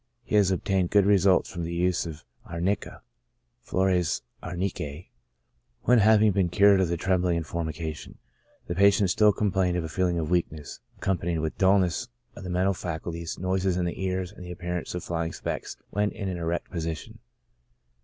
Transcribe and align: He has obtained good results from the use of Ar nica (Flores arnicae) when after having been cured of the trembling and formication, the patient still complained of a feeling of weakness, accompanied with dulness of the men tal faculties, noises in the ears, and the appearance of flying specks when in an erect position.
He 0.23 0.33
has 0.35 0.49
obtained 0.49 0.89
good 0.89 1.05
results 1.05 1.47
from 1.51 1.63
the 1.63 1.75
use 1.75 2.07
of 2.07 2.23
Ar 2.47 2.59
nica 2.59 3.03
(Flores 3.59 4.23
arnicae) 4.41 5.09
when 5.83 5.99
after 5.99 6.09
having 6.09 6.31
been 6.31 6.49
cured 6.49 6.81
of 6.81 6.87
the 6.87 6.97
trembling 6.97 7.37
and 7.37 7.45
formication, 7.45 8.15
the 8.65 8.73
patient 8.73 9.11
still 9.11 9.31
complained 9.31 9.77
of 9.77 9.83
a 9.83 9.87
feeling 9.89 10.17
of 10.17 10.31
weakness, 10.31 10.79
accompanied 10.97 11.37
with 11.37 11.55
dulness 11.59 12.07
of 12.35 12.43
the 12.43 12.49
men 12.49 12.65
tal 12.65 12.73
faculties, 12.73 13.37
noises 13.37 13.77
in 13.77 13.85
the 13.85 14.03
ears, 14.03 14.31
and 14.31 14.43
the 14.43 14.49
appearance 14.51 14.95
of 14.95 15.03
flying 15.03 15.33
specks 15.33 15.77
when 15.91 16.09
in 16.09 16.27
an 16.27 16.37
erect 16.37 16.71
position. 16.71 17.19